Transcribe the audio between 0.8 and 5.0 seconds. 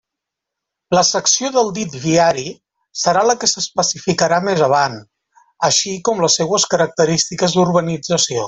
La secció del dit viari serà la que s'especificarà més avant,